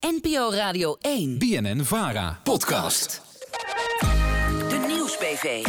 NPO 0.00 0.50
Radio 0.50 0.96
1. 1.00 1.38
BNN 1.38 1.84
Vara. 1.84 2.40
Podcast. 2.42 3.22
De 4.68 4.84
Nieuwsbv. 4.86 5.66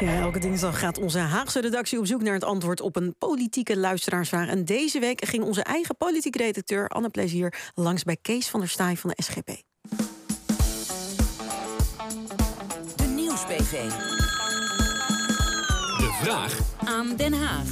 Ja, 0.00 0.20
elke 0.20 0.38
dinsdag 0.38 0.78
gaat 0.78 0.98
onze 0.98 1.18
Haagse 1.18 1.60
redactie 1.60 1.98
op 1.98 2.06
zoek 2.06 2.22
naar 2.22 2.34
het 2.34 2.44
antwoord 2.44 2.80
op 2.80 2.96
een 2.96 3.14
politieke 3.18 3.76
luisteraarsvraag. 3.76 4.48
En 4.48 4.64
deze 4.64 4.98
week 4.98 5.24
ging 5.24 5.44
onze 5.44 5.62
eigen 5.62 5.96
politieke 5.96 6.38
redacteur 6.38 6.88
Anne 6.88 7.08
Plezier 7.08 7.54
langs 7.74 8.02
bij 8.02 8.16
Kees 8.22 8.48
van 8.48 8.60
der 8.60 8.68
Staaij 8.68 8.96
van 8.96 9.12
de 9.16 9.22
SGP. 9.22 9.46
De 12.96 13.04
Nieuwsbv. 13.04 13.88
De 15.98 16.18
vraag 16.22 16.58
Aan 16.84 17.16
Den 17.16 17.32
Haag. 17.32 17.68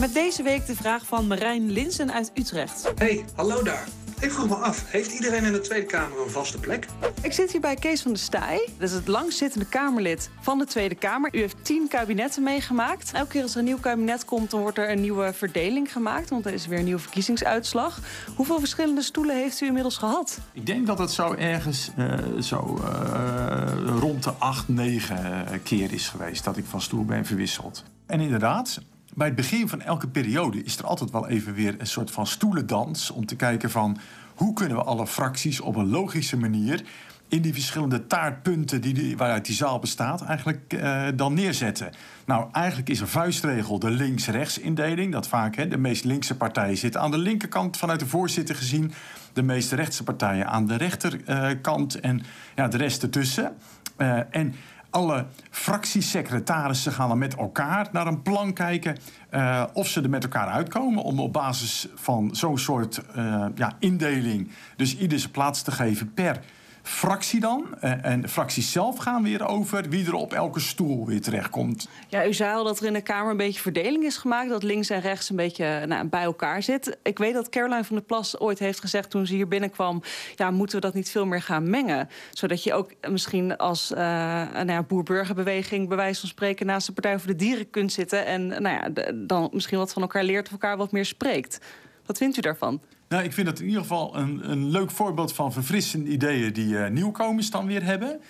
Met 0.00 0.14
deze 0.14 0.42
week 0.42 0.66
de 0.66 0.76
vraag 0.76 1.06
van 1.06 1.26
Marijn 1.26 1.70
Linsen 1.70 2.12
uit 2.12 2.30
Utrecht. 2.34 2.92
Hey, 2.94 3.24
hallo 3.34 3.62
daar. 3.62 3.88
Ik 4.22 4.30
vroeg 4.30 4.48
me 4.48 4.54
af, 4.54 4.90
heeft 4.90 5.12
iedereen 5.12 5.44
in 5.44 5.52
de 5.52 5.60
Tweede 5.60 5.86
Kamer 5.86 6.20
een 6.20 6.30
vaste 6.30 6.58
plek? 6.58 6.86
Ik 7.22 7.32
zit 7.32 7.52
hier 7.52 7.60
bij 7.60 7.74
Kees 7.74 8.02
van 8.02 8.10
der 8.12 8.20
Staaij. 8.20 8.68
Dat 8.78 8.88
is 8.88 8.94
het 8.94 9.08
langzittende 9.08 9.66
Kamerlid 9.66 10.30
van 10.40 10.58
de 10.58 10.66
Tweede 10.66 10.94
Kamer. 10.94 11.34
U 11.34 11.38
heeft 11.38 11.56
tien 11.62 11.88
kabinetten 11.88 12.42
meegemaakt. 12.42 13.12
Elke 13.12 13.28
keer 13.28 13.42
als 13.42 13.52
er 13.52 13.58
een 13.58 13.64
nieuw 13.64 13.78
kabinet 13.80 14.24
komt, 14.24 14.50
dan 14.50 14.60
wordt 14.60 14.78
er 14.78 14.90
een 14.90 15.00
nieuwe 15.00 15.32
verdeling 15.32 15.92
gemaakt. 15.92 16.30
Want 16.30 16.46
er 16.46 16.52
is 16.52 16.66
weer 16.66 16.78
een 16.78 16.84
nieuwe 16.84 17.00
verkiezingsuitslag. 17.00 18.00
Hoeveel 18.36 18.58
verschillende 18.58 19.02
stoelen 19.02 19.36
heeft 19.36 19.60
u 19.60 19.66
inmiddels 19.66 19.96
gehad? 19.96 20.38
Ik 20.52 20.66
denk 20.66 20.86
dat 20.86 20.98
het 20.98 21.10
zo 21.10 21.32
ergens 21.32 21.90
eh, 21.96 22.18
zo, 22.40 22.80
eh, 22.84 23.98
rond 24.00 24.22
de 24.22 24.32
8, 24.38 24.68
9 24.68 25.62
keer 25.62 25.92
is 25.92 26.08
geweest 26.08 26.44
dat 26.44 26.56
ik 26.56 26.64
van 26.64 26.80
stoel 26.80 27.04
ben 27.04 27.24
verwisseld. 27.24 27.84
En 28.06 28.20
inderdaad, 28.20 28.80
bij 29.14 29.26
het 29.26 29.36
begin 29.36 29.68
van 29.68 29.80
elke 29.80 30.08
periode 30.08 30.62
is 30.62 30.78
er 30.78 30.86
altijd 30.86 31.10
wel 31.10 31.28
even 31.28 31.54
weer 31.54 31.74
een 31.78 31.86
soort 31.86 32.10
van 32.10 32.26
stoelendans 32.26 33.10
om 33.10 33.26
te 33.26 33.36
kijken 33.36 33.70
van 33.70 33.98
hoe 34.34 34.52
kunnen 34.52 34.76
we 34.76 34.82
alle 34.82 35.06
fracties 35.06 35.60
op 35.60 35.76
een 35.76 35.88
logische 35.88 36.36
manier 36.36 36.84
in 37.28 37.42
die 37.42 37.52
verschillende 37.52 38.06
taartpunten 38.06 38.80
die, 38.80 38.94
die, 38.94 39.16
waaruit 39.16 39.44
die 39.44 39.54
zaal 39.54 39.78
bestaat, 39.78 40.22
eigenlijk 40.22 40.72
eh, 40.72 41.04
dan 41.14 41.34
neerzetten. 41.34 41.92
Nou, 42.26 42.48
eigenlijk 42.52 42.88
is 42.88 43.00
een 43.00 43.08
vuistregel 43.08 43.78
de 43.78 43.90
links-rechts 43.90 44.58
indeling. 44.58 45.12
Dat 45.12 45.28
vaak 45.28 45.56
hè, 45.56 45.68
de 45.68 45.78
meest 45.78 46.04
linkse 46.04 46.36
partijen 46.36 46.76
zitten 46.76 47.00
aan 47.00 47.10
de 47.10 47.18
linkerkant 47.18 47.76
vanuit 47.76 48.00
de 48.00 48.06
voorzitter 48.06 48.54
gezien. 48.54 48.92
De 49.32 49.42
meest 49.42 49.72
rechtse 49.72 50.02
partijen 50.02 50.46
aan 50.46 50.66
de 50.66 50.76
rechterkant 50.76 52.00
en 52.00 52.22
ja, 52.56 52.68
de 52.68 52.76
rest 52.76 53.02
ertussen. 53.02 53.56
Uh, 53.98 54.20
en 54.30 54.54
alle 54.92 55.26
fractiesecretarissen 55.50 56.92
gaan 56.92 57.08
dan 57.08 57.18
met 57.18 57.34
elkaar 57.34 57.88
naar 57.92 58.06
een 58.06 58.22
plan 58.22 58.52
kijken 58.52 58.96
uh, 59.30 59.64
of 59.72 59.88
ze 59.88 60.00
er 60.00 60.10
met 60.10 60.22
elkaar 60.22 60.46
uitkomen 60.46 61.02
om 61.02 61.20
op 61.20 61.32
basis 61.32 61.88
van 61.94 62.28
zo'n 62.32 62.58
soort 62.58 63.02
uh, 63.16 63.46
ja, 63.54 63.76
indeling 63.78 64.50
dus 64.76 64.96
ieder 64.96 65.18
zijn 65.18 65.32
plaats 65.32 65.62
te 65.62 65.70
geven 65.70 66.14
per 66.14 66.40
fractie 66.82 67.40
dan. 67.40 67.80
En 67.80 68.20
de 68.20 68.28
fracties 68.28 68.72
zelf 68.72 68.96
gaan 68.96 69.22
weer 69.22 69.46
over 69.46 69.88
wie 69.88 70.06
er 70.06 70.14
op 70.14 70.32
elke 70.32 70.60
stoel 70.60 71.06
weer 71.06 71.20
terechtkomt. 71.20 71.88
Ja, 72.08 72.26
u 72.26 72.32
zei 72.32 72.54
al 72.54 72.64
dat 72.64 72.80
er 72.80 72.86
in 72.86 72.92
de 72.92 73.00
Kamer 73.00 73.30
een 73.30 73.36
beetje 73.36 73.60
verdeling 73.60 74.04
is 74.04 74.16
gemaakt. 74.16 74.48
Dat 74.48 74.62
links 74.62 74.90
en 74.90 75.00
rechts 75.00 75.30
een 75.30 75.36
beetje 75.36 75.86
nou, 75.86 76.06
bij 76.06 76.22
elkaar 76.22 76.62
zit. 76.62 76.98
Ik 77.02 77.18
weet 77.18 77.34
dat 77.34 77.48
Caroline 77.48 77.84
van 77.84 77.96
der 77.96 78.04
Plas 78.04 78.40
ooit 78.40 78.58
heeft 78.58 78.80
gezegd 78.80 79.10
toen 79.10 79.26
ze 79.26 79.34
hier 79.34 79.48
binnenkwam... 79.48 80.02
ja, 80.34 80.50
moeten 80.50 80.76
we 80.76 80.86
dat 80.86 80.94
niet 80.94 81.10
veel 81.10 81.26
meer 81.26 81.42
gaan 81.42 81.70
mengen? 81.70 82.08
Zodat 82.32 82.64
je 82.64 82.74
ook 82.74 82.90
misschien 83.08 83.56
als 83.56 83.90
uh, 83.90 83.98
nou 84.52 84.66
ja, 84.66 84.82
boer-burgerbeweging... 84.82 85.88
bij 85.88 85.96
wijze 85.96 86.20
van 86.20 86.28
spreken 86.28 86.66
naast 86.66 86.86
de 86.86 86.92
Partij 86.92 87.18
voor 87.18 87.28
de 87.28 87.36
Dieren 87.36 87.70
kunt 87.70 87.92
zitten... 87.92 88.26
en 88.26 88.46
nou 88.46 88.68
ja, 88.68 89.12
dan 89.14 89.48
misschien 89.52 89.78
wat 89.78 89.92
van 89.92 90.02
elkaar 90.02 90.24
leert 90.24 90.46
of 90.46 90.52
elkaar 90.52 90.76
wat 90.76 90.92
meer 90.92 91.04
spreekt. 91.04 91.58
Wat 92.06 92.18
vindt 92.18 92.36
u 92.36 92.40
daarvan? 92.40 92.80
Nou, 93.12 93.24
ik 93.24 93.32
vind 93.32 93.46
het 93.46 93.60
in 93.60 93.66
ieder 93.66 93.80
geval 93.80 94.16
een, 94.16 94.50
een 94.50 94.70
leuk 94.70 94.90
voorbeeld 94.90 95.32
van 95.32 95.52
verfrissende 95.52 96.10
ideeën 96.10 96.52
die 96.52 96.68
uh, 96.68 96.88
nieuwkomers 96.88 97.50
dan 97.50 97.66
weer 97.66 97.84
hebben. 97.84 98.20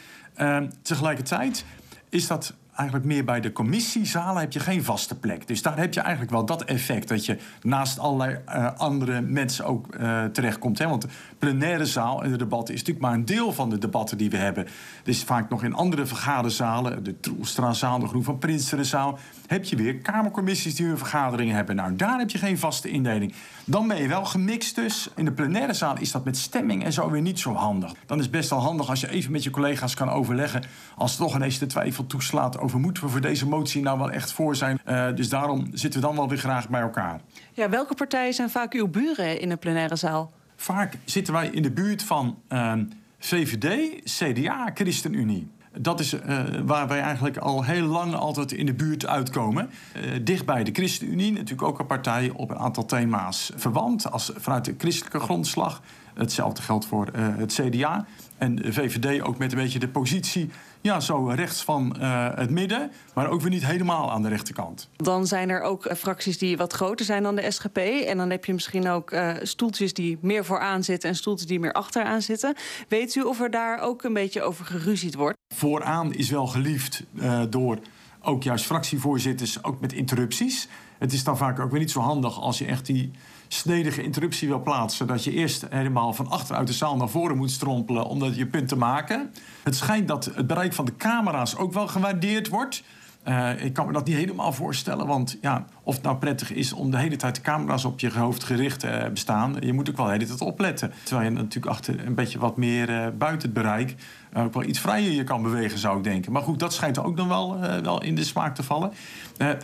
Uh, 0.41 0.63
tegelijkertijd 0.83 1.65
is 2.09 2.27
dat 2.27 2.55
eigenlijk 2.75 3.09
meer 3.09 3.25
bij 3.25 3.41
de 3.41 3.53
commissiezalen 3.53 4.41
heb 4.41 4.53
je 4.53 4.61
geen 4.61 4.85
vaste 4.85 5.19
plek. 5.19 5.49
Dus 5.49 5.63
daar 5.63 5.79
heb 5.79 5.95
je 5.95 6.01
eigenlijk 6.01 6.33
wel 6.33 6.45
dat 6.45 6.65
effect 6.65 7.09
dat 7.09 7.27
je 7.27 7.39
naast 7.63 7.99
allerlei 7.99 8.39
uh, 8.49 8.73
andere 8.77 9.21
mensen 9.21 9.65
ook 9.65 9.87
uh, 10.01 10.25
terechtkomt. 10.25 10.79
Hè? 10.79 10.89
Want 10.89 11.03
de 11.03 11.09
plenaire 11.39 11.87
zaal 11.87 12.23
en 12.25 12.31
de 12.31 12.37
debatten 12.37 12.75
is 12.75 12.81
natuurlijk 12.81 13.07
maar 13.07 13.15
een 13.15 13.25
deel 13.25 13.53
van 13.53 13.71
de 13.71 13.79
debatten 13.79 14.19
die 14.19 14.31
we 14.31 14.37
hebben. 14.37 14.67
Dus 15.03 15.25
vaak 15.25 15.49
nog 15.51 15.65
in 15.65 15.75
andere 15.75 16.07
vergaderzalen, 16.07 17.05
de 17.05 17.21
Troelstrazaal, 17.21 17.99
de 17.99 18.07
Groen 18.07 18.25
van 18.25 18.39
Prinsenzaal, 18.39 19.19
heb 19.47 19.65
je 19.65 19.77
weer 19.77 19.97
kamercommissies 19.97 20.75
die 20.75 20.87
hun 20.87 20.99
vergaderingen 20.99 21.55
hebben. 21.55 21.77
Nou, 21.77 21.97
daar 21.97 22.19
heb 22.19 22.31
je 22.31 22.39
geen 22.39 22.59
vaste 22.59 22.89
indeling. 22.89 23.35
Dan 23.65 23.89
ben 23.89 24.03
je 24.03 24.09
wel 24.09 24.25
gemixt 24.25 24.75
dus. 24.75 25.09
In 25.17 25.25
de 25.25 25.33
plenaire 25.33 25.73
zaal 25.73 25.99
is 25.99 26.13
dat 26.13 26.25
met 26.25 26.37
stemming 26.37 26.85
en 26.85 26.93
zo 26.93 27.11
weer 27.11 27.21
niet 27.21 27.39
zo 27.39 27.55
handig. 27.55 27.95
Dan 28.07 28.19
is 28.19 28.31
best 28.31 28.51
wel 28.51 28.59
handig 28.59 28.89
als 28.89 29.01
je 29.01 29.11
even 29.11 29.33
met 29.33 29.43
je 29.43 29.51
collega's 29.51 29.95
kan 29.95 30.11
overleggen. 30.11 30.63
Als 30.97 31.17
toch 31.17 31.35
ineens 31.35 31.59
de 31.59 31.67
twijfel 31.67 32.07
toeslaat 32.07 32.59
over 32.59 32.72
moeten 32.79 33.05
we 33.05 33.09
voor 33.09 33.21
deze 33.21 33.49
motie 33.49 33.83
nou 33.83 33.99
wel 33.99 34.11
echt 34.11 34.33
voor 34.33 34.57
zijn. 34.57 34.81
Uh, 34.89 35.07
dus 35.15 35.29
daarom 35.29 35.67
zitten 35.73 36.01
we 36.01 36.07
dan 36.07 36.17
wel 36.17 36.29
weer 36.29 36.39
graag 36.39 36.69
bij 36.69 36.81
elkaar. 36.81 37.21
Ja, 37.53 37.69
welke 37.69 37.95
partijen 37.95 38.35
zijn 38.35 38.51
vaak 38.51 38.73
uw 38.73 38.89
buren 38.89 39.41
in 39.41 39.49
de 39.49 39.57
plenaire 39.57 39.97
zaal? 39.97 40.33
Vaak 40.57 40.95
zitten 41.05 41.33
wij 41.33 41.49
in 41.49 41.63
de 41.63 41.71
buurt 41.71 42.03
van 42.03 42.39
uh, 42.49 42.73
VVD, 43.19 44.01
CDA, 44.05 44.71
ChristenUnie. 44.75 45.51
Dat 45.79 46.01
is 46.01 46.15
uh, 46.15 46.41
waar 46.65 46.89
wij 46.89 47.01
eigenlijk 47.01 47.37
al 47.37 47.65
heel 47.65 47.87
lang 47.87 48.15
altijd 48.15 48.53
in 48.53 48.67
de 48.67 48.75
buurt 48.75 49.07
uitkomen. 49.07 49.71
Uh, 49.97 50.03
dicht 50.23 50.47
bij 50.47 50.65
de 50.65 50.73
ChristenUnie, 50.73 51.33
natuurlijk 51.33 51.63
ook 51.63 51.79
een 51.79 51.87
partij 51.87 52.31
op 52.35 52.51
een 52.51 52.59
aantal 52.59 52.85
thema's 52.85 53.53
verwant. 53.57 54.11
Als, 54.11 54.33
vanuit 54.37 54.65
de 54.65 54.75
christelijke 54.79 55.21
grondslag. 55.21 55.83
Hetzelfde 56.15 56.63
geldt 56.63 56.87
voor 56.87 57.09
uh, 57.17 57.37
het 57.37 57.53
CDA. 57.53 58.07
En 58.39 58.55
de 58.55 58.73
VVD 58.73 59.23
ook 59.23 59.39
met 59.39 59.53
een 59.53 59.59
beetje 59.59 59.79
de 59.79 59.89
positie... 59.89 60.51
ja, 60.81 61.01
zo 61.01 61.27
rechts 61.27 61.63
van 61.63 61.97
het 62.37 62.51
midden, 62.51 62.91
maar 63.15 63.29
ook 63.29 63.41
weer 63.41 63.51
niet 63.51 63.67
helemaal 63.67 64.11
aan 64.11 64.23
de 64.23 64.29
rechterkant. 64.29 64.89
Dan 64.97 65.27
zijn 65.27 65.49
er 65.49 65.61
ook 65.61 65.97
fracties 65.97 66.39
die 66.39 66.57
wat 66.57 66.73
groter 66.73 67.07
zijn 67.07 67.23
dan 67.23 67.37
de 67.37 67.51
SGP. 67.51 67.77
En 67.77 68.17
dan 68.17 68.31
heb 68.31 68.45
je 68.45 68.53
misschien 68.53 68.89
ook 68.89 69.15
stoeltjes 69.43 69.93
die 69.93 70.19
meer 70.21 70.45
vooraan 70.45 70.85
zitten... 70.85 71.09
en 71.09 71.17
stoeltjes 71.17 71.49
die 71.49 71.61
meer 71.61 71.73
achteraan 71.73 72.23
zitten. 72.23 72.55
Weet 72.89 73.15
u 73.15 73.21
of 73.21 73.41
er 73.41 73.51
daar 73.51 73.81
ook 73.81 74.03
een 74.03 74.13
beetje 74.13 74.43
over 74.43 74.65
geruzied 74.65 75.15
wordt? 75.15 75.37
Vooraan 75.55 76.15
is 76.15 76.31
wel 76.31 76.47
geliefd 76.47 77.05
door 77.51 77.79
ook 78.23 78.43
juist 78.43 78.65
fractievoorzitters, 78.65 79.65
ook 79.65 79.81
met 79.81 79.93
interrupties. 79.93 80.69
Het 80.99 81.13
is 81.13 81.25
dan 81.25 81.37
vaak 81.37 81.61
ook 81.61 81.71
weer 81.71 81.81
niet 81.81 81.91
zo 81.91 82.01
handig 82.01 82.41
als 82.41 82.59
je 82.59 82.65
echt 82.65 82.87
die 82.87 83.11
snedige 83.49 84.03
interruptie 84.03 84.49
wil 84.49 84.63
plaatsen. 84.63 85.07
Dat 85.07 85.25
je 85.25 85.33
eerst 85.33 85.67
helemaal 85.71 86.13
van 86.13 86.29
achteruit 86.29 86.67
de 86.67 86.73
zaal 86.73 86.97
naar 86.97 87.09
voren 87.09 87.37
moet 87.37 87.51
strompelen 87.51 88.07
om 88.07 88.19
dat 88.19 88.37
je 88.37 88.47
punt 88.47 88.69
te 88.69 88.77
maken. 88.77 89.33
Het 89.63 89.77
schijnt 89.77 90.09
dat 90.09 90.25
het 90.25 90.47
bereik 90.47 90.73
van 90.73 90.85
de 90.85 90.97
camera's 90.97 91.57
ook 91.57 91.73
wel 91.73 91.89
gewaardeerd 91.89 92.49
wordt. 92.49 92.83
Uh, 93.29 93.65
ik 93.65 93.73
kan 93.73 93.87
me 93.87 93.93
dat 93.93 94.07
niet 94.07 94.17
helemaal 94.17 94.53
voorstellen, 94.53 95.07
want 95.07 95.39
ja, 95.41 95.67
of 95.83 95.95
het 95.95 96.05
nou 96.05 96.17
prettig 96.17 96.53
is 96.53 96.73
om 96.73 96.91
de 96.91 96.99
hele 96.99 97.17
tijd 97.17 97.35
de 97.35 97.41
camera's 97.41 97.85
op 97.85 98.01
je 98.01 98.13
hoofd 98.13 98.45
gericht 98.45 98.81
te 98.81 99.09
bestaan, 99.13 99.57
je 99.61 99.73
moet 99.73 99.91
ook 99.91 99.97
wel 99.97 100.07
de 100.07 100.13
hele 100.13 100.27
tijd 100.27 100.41
opletten. 100.41 100.93
Terwijl 101.03 101.29
je 101.29 101.35
natuurlijk 101.35 101.67
achter 101.67 102.07
een 102.07 102.15
beetje 102.15 102.39
wat 102.39 102.57
meer 102.57 102.91
uh, 102.91 103.07
buiten 103.19 103.49
het 103.49 103.53
bereik 103.53 103.95
ook 104.35 104.55
wel 104.55 104.63
iets 104.63 104.79
vrijer 104.79 105.13
je 105.13 105.25
kan 105.25 105.43
bewegen, 105.43 105.79
zou 105.79 105.97
ik 105.97 106.05
denken. 106.05 106.33
Maar 106.33 106.43
goed, 106.43 106.59
dat 106.59 106.73
schijnt 106.73 106.99
ook 106.99 107.17
dan 107.17 107.29
wel, 107.29 107.59
wel 107.83 108.03
in 108.03 108.15
de 108.15 108.25
smaak 108.25 108.55
te 108.55 108.63
vallen. 108.63 108.93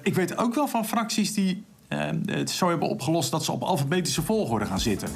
ik 0.03 0.15
weet 0.15 0.39
ook 0.39 0.55
wel 0.55 0.69
van 0.69 0.85
fracties 0.85 1.35
die 1.35 1.65
het 2.25 2.51
zo 2.51 2.69
hebben 2.69 2.89
opgelost 2.89 3.31
dat 3.31 3.45
ze 3.45 3.53
op 3.53 3.63
alfabetische 3.63 4.23
volgorde 4.23 4.67
gaan 4.67 4.81
zitten. 4.81 5.09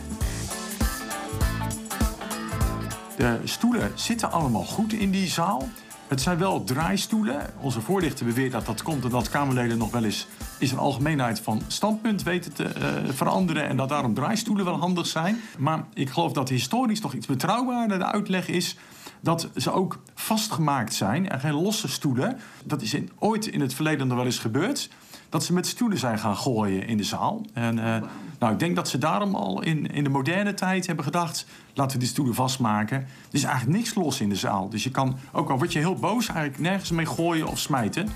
De 3.17 3.41
stoelen 3.45 3.91
zitten 3.95 4.33
allemaal 4.33 4.65
goed 4.65 4.93
in 4.93 5.11
die 5.11 5.29
zaal. 5.29 5.69
Het 6.13 6.21
zijn 6.21 6.39
wel 6.39 6.65
draaistoelen. 6.65 7.51
Onze 7.61 7.81
voorlichter 7.81 8.27
beweert 8.27 8.53
dat 8.53 8.67
dat 8.67 8.83
komt 8.83 9.05
omdat 9.05 9.29
Kamerleden 9.29 9.79
nog 9.79 9.91
wel 9.91 10.05
eens 10.05 10.27
is 10.59 10.73
een 10.73 10.79
algemeenheid 10.79 11.41
van 11.41 11.63
standpunt 11.67 12.23
weten 12.23 12.53
te 12.53 12.65
uh, 12.65 13.13
veranderen 13.13 13.69
en 13.69 13.77
dat 13.77 13.89
daarom 13.89 14.15
draaistoelen 14.15 14.65
wel 14.65 14.79
handig 14.79 15.07
zijn. 15.07 15.41
Maar 15.59 15.85
ik 15.95 16.11
geloof 16.11 16.33
dat 16.33 16.49
historisch 16.49 17.01
nog 17.01 17.15
iets 17.15 17.27
betrouwbaarder 17.27 17.99
de 17.99 18.05
uitleg 18.05 18.49
is 18.49 18.77
dat 19.21 19.49
ze 19.57 19.73
ook 19.73 19.99
vastgemaakt 20.15 20.95
zijn 20.95 21.29
en 21.29 21.41
geen 21.41 21.63
losse 21.63 21.89
stoelen. 21.89 22.39
Dat 22.65 22.83
is 22.83 22.95
in, 22.95 23.11
ooit 23.19 23.47
in 23.47 23.61
het 23.61 23.75
verleden 23.75 24.07
nog 24.07 24.17
wel 24.17 24.27
eens 24.27 24.39
gebeurd. 24.39 24.89
Dat 25.33 25.45
ze 25.45 25.53
met 25.53 25.67
stoelen 25.67 25.99
zijn 25.99 26.19
gaan 26.19 26.37
gooien 26.37 26.87
in 26.87 26.97
de 26.97 27.05
zaal. 27.05 27.47
En 27.53 27.77
uh, 27.77 27.97
nou, 28.39 28.53
ik 28.53 28.59
denk 28.59 28.77
dat 28.77 28.89
ze 28.89 28.99
daarom 28.99 29.35
al 29.35 29.63
in, 29.63 29.87
in 29.87 30.05
de 30.05 30.11
moderne 30.11 30.55
tijd 30.55 30.87
hebben 30.87 31.05
gedacht... 31.05 31.47
laten 31.75 31.93
we 31.93 31.99
die 31.99 32.09
stoelen 32.09 32.35
vastmaken. 32.35 32.97
Er 32.97 33.07
is 33.31 33.45
eigenlijk 33.45 33.79
niks 33.79 33.95
los 33.95 34.21
in 34.21 34.29
de 34.29 34.35
zaal. 34.35 34.69
Dus 34.69 34.85
je 34.85 34.91
kan, 34.91 35.19
ook 35.33 35.51
al 35.51 35.59
word 35.59 35.73
je 35.73 35.79
heel 35.79 35.95
boos, 35.95 36.29
eigenlijk 36.29 36.59
nergens 36.59 36.91
mee 36.91 37.07
gooien 37.07 37.47
of 37.47 37.59
smijten. 37.59 38.09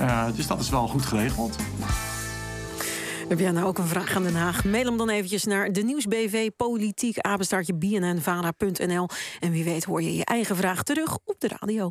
Uh, 0.00 0.26
dus 0.36 0.46
dat 0.46 0.60
is 0.60 0.68
wel 0.68 0.88
goed 0.88 1.06
geregeld. 1.06 1.56
Heb 3.28 3.38
jij 3.38 3.50
nou 3.50 3.66
ook 3.66 3.78
een 3.78 3.86
vraag 3.86 4.16
aan 4.16 4.22
Den 4.22 4.34
Haag? 4.34 4.64
Mail 4.64 4.84
hem 4.84 4.96
dan 4.96 5.08
eventjes 5.08 5.44
naar 5.44 5.72
de 5.72 5.82
Nieuwsbv 5.82 6.48
Politiek 6.56 7.18
apenstaartje. 7.18 7.74
En 9.40 9.50
wie 9.50 9.64
weet 9.64 9.84
hoor 9.84 10.02
je 10.02 10.16
je 10.16 10.24
eigen 10.24 10.56
vraag 10.56 10.82
terug 10.82 11.18
op 11.24 11.34
de 11.38 11.48
radio. 11.60 11.90